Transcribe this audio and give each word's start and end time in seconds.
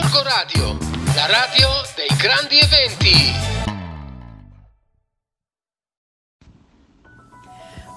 Gorgo 0.00 0.22
Radio, 0.22 0.78
la 1.16 1.26
radio 1.26 1.68
dei 1.96 2.16
grandi 2.16 2.56
eventi. 2.56 3.34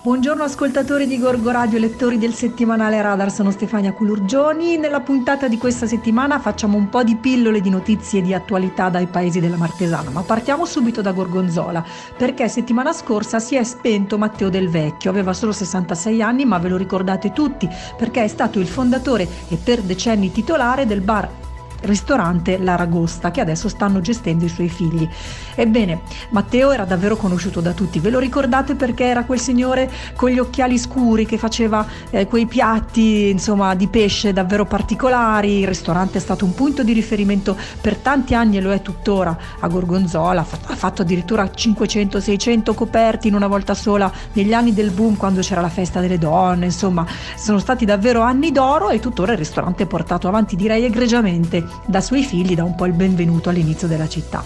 Buongiorno 0.01 0.41
ascoltatori 0.41 1.05
di 1.05 1.19
Gorgo 1.19 1.51
Radio 1.51 1.77
e 1.77 1.81
lettori 1.81 2.17
del 2.17 2.33
settimanale 2.33 2.99
Radar, 3.03 3.31
sono 3.31 3.51
Stefania 3.51 3.93
Culurgioni. 3.93 4.77
Nella 4.77 5.01
puntata 5.01 5.47
di 5.47 5.59
questa 5.59 5.85
settimana 5.85 6.39
facciamo 6.39 6.75
un 6.75 6.89
po' 6.89 7.03
di 7.03 7.17
pillole 7.17 7.61
di 7.61 7.69
notizie 7.69 8.23
di 8.23 8.33
attualità 8.33 8.89
dai 8.89 9.05
paesi 9.05 9.39
della 9.39 9.57
Martesana, 9.57 10.09
ma 10.09 10.23
partiamo 10.23 10.65
subito 10.65 11.03
da 11.03 11.11
Gorgonzola, 11.11 11.85
perché 12.17 12.49
settimana 12.49 12.93
scorsa 12.93 13.37
si 13.37 13.55
è 13.55 13.63
spento 13.63 14.17
Matteo 14.17 14.49
Del 14.49 14.69
Vecchio, 14.69 15.11
aveva 15.11 15.33
solo 15.33 15.51
66 15.51 16.19
anni, 16.19 16.45
ma 16.45 16.57
ve 16.57 16.69
lo 16.69 16.77
ricordate 16.77 17.31
tutti, 17.31 17.69
perché 17.95 18.23
è 18.23 18.27
stato 18.27 18.57
il 18.57 18.67
fondatore 18.67 19.27
e 19.49 19.55
per 19.57 19.81
decenni 19.81 20.31
titolare 20.31 20.87
del 20.87 21.01
bar 21.01 21.40
ristorante 21.81 22.57
L'Aragosta 22.57 23.31
che 23.31 23.41
adesso 23.41 23.69
stanno 23.69 24.01
gestendo 24.01 24.45
i 24.45 24.49
suoi 24.49 24.69
figli. 24.69 25.07
Ebbene, 25.55 26.01
Matteo 26.29 26.71
era 26.71 26.85
davvero 26.85 27.15
conosciuto 27.15 27.61
da 27.61 27.71
tutti, 27.71 27.99
ve 27.99 28.09
lo 28.09 28.19
ricordate 28.19 28.75
perché 28.75 29.05
era 29.05 29.23
quel 29.23 29.39
signore 29.39 29.89
con 30.15 30.29
gli 30.29 30.39
occhiali 30.39 30.77
scuri 30.77 31.25
che 31.25 31.37
faceva 31.37 31.85
eh, 32.09 32.27
quei 32.27 32.45
piatti 32.45 33.29
insomma 33.29 33.75
di 33.75 33.87
pesce 33.87 34.33
davvero 34.33 34.65
particolari, 34.65 35.59
il 35.59 35.67
ristorante 35.67 36.17
è 36.17 36.21
stato 36.21 36.45
un 36.45 36.53
punto 36.53 36.83
di 36.83 36.93
riferimento 36.93 37.57
per 37.79 37.97
tanti 37.97 38.35
anni 38.35 38.57
e 38.57 38.61
lo 38.61 38.71
è 38.71 38.81
tuttora. 38.81 39.37
A 39.59 39.67
Gorgonzola, 39.67 40.41
ha 40.41 40.75
fatto 40.75 41.01
addirittura 41.01 41.43
500-600 41.43 42.73
coperti 42.73 43.27
in 43.27 43.35
una 43.35 43.47
volta 43.47 43.73
sola 43.73 44.11
negli 44.33 44.53
anni 44.53 44.73
del 44.73 44.91
boom 44.91 45.17
quando 45.17 45.41
c'era 45.41 45.61
la 45.61 45.69
festa 45.69 45.99
delle 45.99 46.17
donne, 46.17 46.65
insomma. 46.65 47.05
Sono 47.35 47.59
stati 47.59 47.85
davvero 47.85 48.21
anni 48.21 48.51
d'oro 48.51 48.89
e 48.89 48.99
tuttora 48.99 49.31
il 49.33 49.37
ristorante 49.37 49.83
è 49.83 49.87
portato 49.87 50.27
avanti 50.27 50.55
direi 50.55 50.83
egregiamente 50.83 51.70
da 51.85 52.01
suoi 52.01 52.23
figli 52.23 52.55
dà 52.55 52.63
un 52.63 52.75
po' 52.75 52.85
il 52.85 52.93
benvenuto 52.93 53.49
all'inizio 53.49 53.87
della 53.87 54.07
città. 54.07 54.43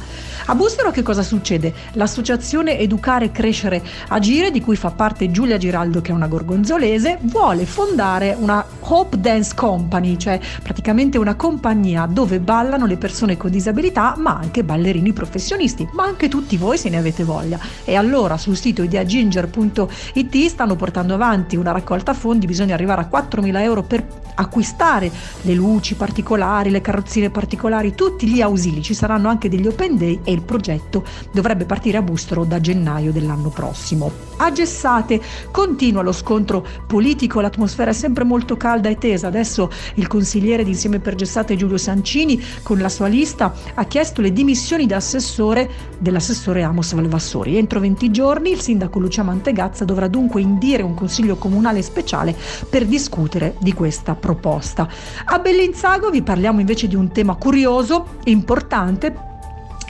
A 0.48 0.54
Bustero 0.54 0.92
che 0.92 1.02
cosa 1.02 1.24
succede? 1.24 1.74
L'associazione 1.94 2.78
Educare, 2.78 3.32
Crescere, 3.32 3.82
Agire, 4.10 4.52
di 4.52 4.62
cui 4.62 4.76
fa 4.76 4.92
parte 4.92 5.32
Giulia 5.32 5.58
Giraldo, 5.58 6.02
che 6.02 6.12
è 6.12 6.14
una 6.14 6.28
gorgonzolese, 6.28 7.18
vuole 7.22 7.66
fondare 7.66 8.36
una 8.38 8.64
Hope 8.82 9.20
Dance 9.20 9.56
Company, 9.56 10.18
cioè 10.18 10.40
praticamente 10.62 11.18
una 11.18 11.34
compagnia 11.34 12.06
dove 12.06 12.40
ballano 12.40 12.86
le 12.86 12.98
persone 12.98 13.38
con 13.38 13.50
disabilità, 13.50 14.14
ma 14.18 14.38
anche 14.38 14.64
ballerini 14.64 15.14
professionisti, 15.14 15.88
ma 15.94 16.04
anche 16.04 16.28
tutti 16.28 16.58
voi 16.58 16.78
se 16.78 16.90
ne 16.90 16.98
avete 16.98 17.24
voglia. 17.24 17.58
E 17.84 17.96
allora 17.96 18.38
sul 18.38 18.56
sito 18.56 18.84
ideaginger.it 18.84 20.46
stanno 20.46 20.76
portando 20.76 21.16
avanti 21.16 21.56
una 21.56 21.72
raccolta 21.72 22.14
fondi, 22.14 22.46
bisogna 22.46 22.76
arrivare 22.76 23.02
a 23.02 23.10
4.000 23.12 23.62
euro 23.62 23.82
per 23.82 24.06
acquistare 24.36 25.10
le 25.42 25.54
luci 25.54 25.96
particolari, 25.96 26.70
le 26.70 26.82
carrozzine 26.82 27.15
particolari, 27.30 27.96
tutti 27.96 28.28
gli 28.28 28.42
ausili, 28.42 28.82
ci 28.82 28.94
saranno 28.94 29.30
anche 29.30 29.50
degli 29.50 29.68
open 29.68 29.98
day 29.98 30.20
e 30.24 30.32
il 30.32 30.42
progetto 30.42 31.04
dovrebbe 31.32 31.66
partire 31.66 31.98
a 31.98 32.02
Bustro 32.02 32.44
da 32.44 32.60
gennaio 32.60 33.12
dell'anno 33.12 33.50
prossimo. 33.50 34.12
A 34.38 34.52
Gessate 34.52 35.22
continua 35.52 36.02
lo 36.02 36.12
scontro 36.12 36.66
politico, 36.86 37.40
l'atmosfera 37.40 37.92
è 37.92 37.94
sempre 37.94 38.24
molto 38.24 38.58
calda 38.58 38.90
e 38.90 38.98
tesa. 38.98 39.28
Adesso 39.28 39.70
il 39.96 40.08
consigliere 40.08 40.64
di 40.64 40.72
Insieme 40.72 41.00
per 41.00 41.16
Gessate 41.16 41.56
Giulio 41.56 41.78
Sancini 41.78 42.42
con 42.64 42.80
la 42.80 42.90
sua 42.90 43.08
lista 43.08 43.54
ha 43.74 43.86
chiesto 43.86 44.22
le 44.22 44.34
dimissioni 44.34 44.86
da 44.86 44.98
assessore 44.98 45.70
dell'assessore 46.00 46.64
Amos 46.64 46.94
Valvassori. 46.94 47.58
Entro 47.58 47.80
20 47.80 48.12
giorni 48.12 48.52
il 48.52 48.60
sindaco 48.60 49.00
Lucia 49.00 49.24
Mantegazza 49.24 49.86
dovrà 49.86 50.08
dunque 50.08 50.42
indire 50.42 50.84
un 50.84 50.94
consiglio 50.94 51.38
comunale 51.38 51.82
speciale 51.82 52.36
per 52.70 52.86
discutere 52.86 53.56
di 53.60 53.74
questa 53.74 54.16
proposta. 54.16 54.88
A 55.26 55.40
Bellinzago 55.40 56.10
vi 56.10 56.22
parliamo 56.22 56.60
invece 56.60 56.88
di 56.88 56.96
un 56.96 57.05
tema 57.12 57.36
curioso, 57.36 58.06
importante 58.26 59.14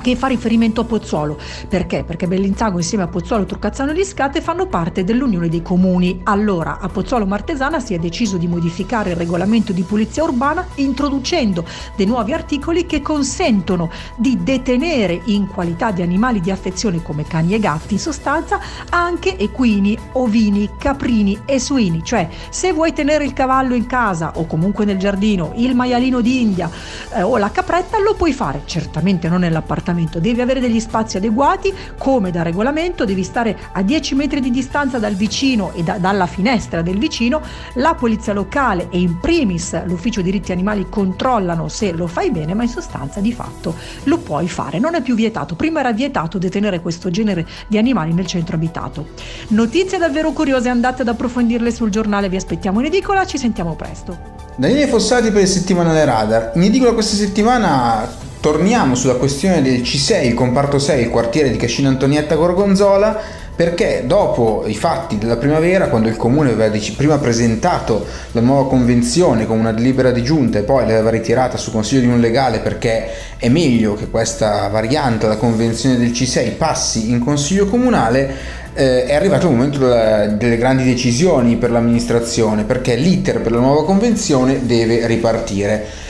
che 0.05 0.15
fa 0.15 0.27
riferimento 0.27 0.81
a 0.81 0.83
Pozzuolo. 0.83 1.35
Perché? 1.67 2.03
Perché 2.03 2.27
Bellinzago 2.27 2.77
insieme 2.77 3.05
a 3.05 3.07
Pozzuolo, 3.07 3.45
Truccazzano 3.45 3.89
e 3.89 3.95
Liscate 3.95 4.39
fanno 4.39 4.67
parte 4.67 5.03
dell'Unione 5.03 5.49
dei 5.49 5.63
Comuni. 5.63 6.21
Allora, 6.25 6.77
a 6.79 6.87
Pozzuolo 6.89 7.25
Martesana 7.25 7.79
si 7.79 7.95
è 7.95 7.97
deciso 7.97 8.37
di 8.37 8.47
modificare 8.47 9.09
il 9.09 9.15
regolamento 9.15 9.73
di 9.73 9.81
pulizia 9.81 10.23
urbana 10.23 10.63
introducendo 10.75 11.65
dei 11.95 12.05
nuovi 12.05 12.33
articoli 12.33 12.85
che 12.85 13.01
consentono 13.01 13.89
di 14.15 14.43
detenere 14.43 15.21
in 15.25 15.47
qualità 15.47 15.89
di 15.89 16.03
animali 16.03 16.39
di 16.39 16.51
affezione 16.51 17.01
come 17.01 17.23
cani 17.23 17.55
e 17.55 17.59
gatti, 17.59 17.95
in 17.95 17.99
sostanza, 17.99 18.59
anche 18.91 19.39
equini, 19.39 19.97
ovini, 20.11 20.69
caprini 20.77 21.41
e 21.45 21.57
suini. 21.59 22.03
Cioè, 22.03 22.29
se 22.49 22.73
vuoi 22.73 22.93
tenere 22.93 23.25
il 23.25 23.33
cavallo 23.33 23.73
in 23.73 23.87
casa 23.87 24.33
o 24.35 24.45
comunque 24.45 24.85
nel 24.85 24.99
giardino, 24.99 25.53
il 25.55 25.73
maialino 25.73 26.21
d'India 26.21 26.69
eh, 27.11 27.23
o 27.23 27.37
la 27.37 27.49
capretta, 27.49 27.99
lo 27.99 28.13
puoi 28.13 28.33
fare, 28.33 28.61
certamente 28.65 29.27
non 29.27 29.39
nell'appartamento 29.39 29.93
appartamento, 29.95 30.19
devi 30.19 30.41
avere 30.41 30.59
degli 30.59 30.79
spazi 30.79 31.17
adeguati, 31.17 31.73
come 31.97 32.31
da 32.31 32.43
regolamento, 32.43 33.05
devi 33.05 33.23
stare 33.23 33.57
a 33.71 33.81
10 33.81 34.15
metri 34.15 34.41
di 34.41 34.51
distanza 34.51 34.99
dal 34.99 35.13
vicino 35.13 35.71
e 35.73 35.83
da, 35.83 35.97
dalla 35.97 36.27
finestra 36.27 36.81
del 36.81 36.97
vicino, 36.97 37.41
la 37.75 37.95
polizia 37.95 38.33
locale 38.33 38.89
e 38.91 38.99
in 38.99 39.19
primis 39.19 39.83
l'ufficio 39.85 40.21
diritti 40.21 40.51
animali 40.51 40.87
controllano 40.89 41.67
se 41.69 41.93
lo 41.93 42.07
fai 42.07 42.31
bene, 42.31 42.53
ma 42.53 42.63
in 42.63 42.69
sostanza 42.69 43.21
di 43.21 43.31
fatto 43.31 43.75
lo 44.03 44.17
puoi 44.17 44.47
fare, 44.47 44.79
non 44.79 44.95
è 44.95 45.01
più 45.01 45.15
vietato, 45.15 45.55
prima 45.55 45.79
era 45.79 45.93
vietato 45.93 46.37
detenere 46.37 46.81
questo 46.81 47.09
genere 47.09 47.47
di 47.67 47.77
animali 47.77 48.13
nel 48.13 48.27
centro 48.27 48.55
abitato. 48.55 49.07
Notizie 49.49 49.97
davvero 49.97 50.31
curiose, 50.31 50.69
andate 50.69 51.03
ad 51.03 51.07
approfondirle 51.07 51.71
sul 51.71 51.89
giornale, 51.89 52.29
vi 52.29 52.35
aspettiamo 52.35 52.79
in 52.79 52.87
edicola, 52.87 53.25
ci 53.25 53.37
sentiamo 53.37 53.75
presto. 53.75 54.43
Daniele 54.57 54.87
Fossati 54.87 55.31
per 55.31 55.41
il 55.41 55.47
settimanale 55.47 56.05
Radar. 56.05 56.51
In 56.55 56.63
edicola 56.63 56.93
questa 56.93 57.15
settimana 57.15 58.24
torniamo 58.45 58.93
sulla 58.93 59.15
questione 59.15 59.63
del 59.63 59.81
C6, 59.81 60.23
il 60.23 60.35
comparto 60.35 60.77
6, 60.77 61.01
il 61.01 61.09
quartiere 61.09 61.49
di 61.49 61.57
Cascina 61.57 61.89
Antonietta 61.89 62.35
Gorgonzola, 62.35 63.19
perché 63.55 64.03
dopo 64.05 64.65
i 64.67 64.75
fatti 64.75 65.17
della 65.17 65.37
primavera, 65.37 65.87
quando 65.87 66.09
il 66.09 66.15
comune 66.15 66.51
aveva 66.51 66.77
prima 66.95 67.17
presentato 67.17 68.05
la 68.33 68.41
nuova 68.41 68.69
convenzione 68.69 69.47
con 69.47 69.57
una 69.57 69.71
delibera 69.71 70.11
di 70.11 70.21
giunta 70.21 70.59
e 70.59 70.61
poi 70.61 70.85
l'aveva 70.85 71.09
ritirata 71.09 71.57
su 71.57 71.71
consiglio 71.71 72.01
di 72.01 72.07
non 72.07 72.19
legale 72.19 72.59
perché 72.59 73.09
è 73.37 73.49
meglio 73.49 73.95
che 73.95 74.11
questa 74.11 74.67
variante, 74.67 75.25
la 75.25 75.37
convenzione 75.37 75.97
del 75.97 76.11
C6, 76.11 76.55
passi 76.55 77.09
in 77.09 77.23
consiglio 77.23 77.65
comunale, 77.65 78.31
eh, 78.75 79.05
è 79.05 79.15
arrivato 79.15 79.47
il 79.47 79.53
momento 79.53 79.79
delle 79.79 80.57
grandi 80.57 80.83
decisioni 80.83 81.55
per 81.55 81.71
l'amministrazione 81.71 82.63
perché 82.63 82.93
l'iter 82.93 83.41
per 83.41 83.53
la 83.53 83.59
nuova 83.59 83.83
convenzione 83.85 84.67
deve 84.67 85.07
ripartire. 85.07 86.04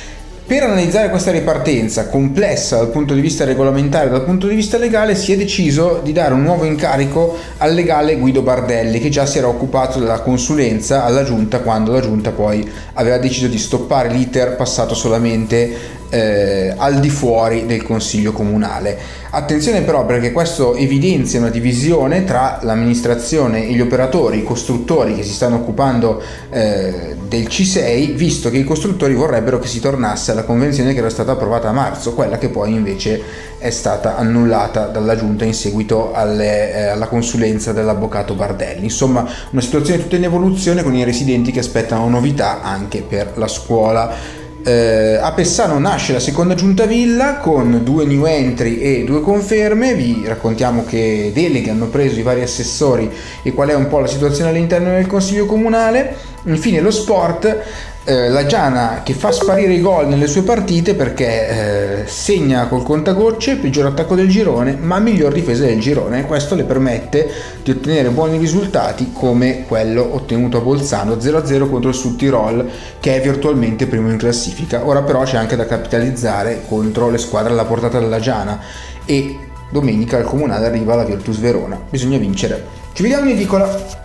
Per 0.48 0.62
analizzare 0.62 1.10
questa 1.10 1.32
ripartenza 1.32 2.08
complessa 2.08 2.78
dal 2.78 2.92
punto 2.92 3.16
di 3.16 3.20
vista 3.20 3.46
regolamentare 3.46 4.06
e 4.06 4.10
dal 4.12 4.24
punto 4.24 4.46
di 4.46 4.54
vista 4.54 4.78
legale 4.78 5.16
si 5.16 5.34
è 5.34 5.38
deciso 5.38 6.02
di 6.04 6.12
dare 6.12 6.36
un 6.36 6.44
nuovo 6.44 6.66
incarico 6.66 7.36
al 7.58 7.74
legale 7.74 8.16
Guido 8.18 8.44
Bardelli 8.44 9.00
che 9.00 9.10
già 9.10 9.26
si 9.26 9.40
era 9.40 9.48
occupato 9.48 9.98
della 9.98 10.20
consulenza 10.20 11.04
alla 11.04 11.24
giunta 11.24 11.62
quando 11.62 11.94
la 11.94 12.00
giunta 12.00 12.30
poi 12.30 12.64
aveva 12.94 13.18
deciso 13.18 13.48
di 13.48 13.58
stoppare 13.58 14.10
l'iter 14.10 14.56
passato 14.56 14.94
solamente 14.94 15.95
eh, 16.10 16.74
al 16.76 17.00
di 17.00 17.10
fuori 17.10 17.66
del 17.66 17.84
consiglio 17.84 18.32
comunale. 18.32 19.24
Attenzione 19.32 19.82
però 19.82 20.06
perché 20.06 20.32
questo 20.32 20.76
evidenzia 20.76 21.40
una 21.40 21.50
divisione 21.50 22.24
tra 22.24 22.60
l'amministrazione 22.62 23.68
e 23.68 23.74
gli 23.74 23.82
operatori, 23.82 24.38
i 24.38 24.44
costruttori 24.44 25.16
che 25.16 25.24
si 25.24 25.34
stanno 25.34 25.58
occupando 25.58 26.22
eh, 26.50 27.16
del 27.28 27.44
C6, 27.44 28.14
visto 28.14 28.50
che 28.50 28.58
i 28.58 28.64
costruttori 28.64 29.14
vorrebbero 29.14 29.60
che 29.60 29.68
si 29.68 29.82
tornasse 29.82 30.32
alla 30.32 30.44
convenzione 30.44 30.94
che 30.94 31.00
era 31.00 31.10
stata 31.10 31.34
approvata 31.34 31.68
a 31.68 31.74
marzo, 31.74 32.14
quella 32.14 32.38
che 32.38 32.48
poi 32.48 32.74
invece 32.74 33.22
è 33.58 33.70
stata 33.72 34.16
annullata 34.16 34.86
dalla 34.86 35.18
giunta 35.18 35.44
in 35.44 35.54
seguito 35.54 36.14
alle, 36.14 36.74
eh, 36.74 36.82
alla 36.88 37.08
consulenza 37.08 37.74
dell'avvocato 37.74 38.36
Bardelli. 38.36 38.86
Insomma, 38.86 39.28
una 39.50 39.62
situazione 39.62 40.02
tutta 40.02 40.16
in 40.16 40.24
evoluzione 40.24 40.82
con 40.82 40.96
i 40.96 41.04
residenti 41.04 41.52
che 41.52 41.60
aspettano 41.60 42.08
novità 42.08 42.62
anche 42.62 43.02
per 43.02 43.34
la 43.36 43.48
scuola. 43.48 44.44
Eh, 44.68 45.20
a 45.22 45.32
Pessano 45.34 45.78
nasce 45.78 46.12
la 46.12 46.20
seconda 46.20 46.56
giunta 46.56 46.88
villa 46.88 47.38
con 47.38 47.84
due 47.84 48.04
new 48.06 48.26
entry 48.26 48.80
e 48.80 49.04
due 49.04 49.22
conferme. 49.22 49.94
Vi 49.94 50.24
raccontiamo 50.26 50.84
che 50.84 51.30
deleghe 51.32 51.70
hanno 51.70 51.86
preso 51.86 52.20
i 52.20 52.24
vari 52.24 52.42
assessori 52.42 53.08
e 53.44 53.54
qual 53.54 53.70
è 53.70 53.76
un 53.76 53.88
po' 53.88 54.00
la 54.00 54.08
situazione 54.08 54.50
all'interno 54.50 54.90
del 54.90 55.06
consiglio 55.06 55.46
comunale. 55.46 56.16
Infine 56.46 56.80
lo 56.80 56.90
sport 56.90 57.64
eh, 58.06 58.30
la 58.30 58.46
Giana 58.46 59.02
che 59.04 59.14
fa 59.14 59.32
sparire 59.32 59.74
i 59.74 59.82
gol 59.82 60.08
nelle 60.08 60.28
sue 60.28 60.44
partite 60.44 60.94
perché 60.94 62.04
eh, 62.04 62.08
segna 62.08 62.68
col 62.68 62.84
contagocce, 62.84 63.58
peggior 63.58 63.88
attacco 63.88 64.14
del 64.14 64.30
girone, 64.30 64.78
ma 64.80 65.00
miglior 65.00 65.34
difesa 65.34 65.66
del 65.66 65.80
girone. 65.80 66.26
Questo 66.26 66.54
le 66.54 66.64
permette 66.64 67.28
di 67.64 67.72
ottenere 67.72 68.10
buoni 68.10 68.38
risultati 68.38 69.12
come 69.12 69.66
quello 69.68 70.14
ottenuto 70.14 70.58
a 70.58 70.62
Bolzano 70.62 71.16
0-0 71.16 71.68
contro 71.68 71.90
il 71.90 71.96
Sud 71.96 72.16
Tirol, 72.16 72.70
che 73.00 73.16
è 73.16 73.22
virtualmente 73.22 73.88
primo 73.88 74.12
in 74.12 74.18
classifica. 74.18 74.86
Ora 74.86 75.02
però 75.02 75.24
c'è 75.24 75.38
anche 75.38 75.56
da 75.56 75.66
capitalizzare 75.66 76.62
contro 76.68 77.10
le 77.10 77.18
squadre 77.18 77.54
alla 77.54 77.66
portata 77.66 78.00
della 78.00 78.20
Giana 78.20 78.60
e 79.04 79.40
domenica 79.72 80.18
al 80.18 80.24
comunale 80.26 80.68
arriva 80.68 80.96
la 80.96 81.04
Virtus 81.04 81.40
Verona. 81.40 81.80
Bisogna 81.90 82.20
vincere. 82.20 82.64
Ci 82.94 83.02
vediamo 83.02 83.26
in 83.30 83.36
edicola. 83.36 84.05